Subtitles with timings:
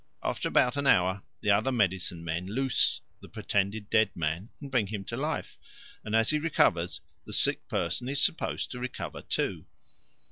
[0.23, 4.87] After about an hour the other medicine men loose the pretended dead man and bring
[4.87, 5.59] him to life;
[6.03, 9.63] and as he recovers, the sick person is supposed to recover too.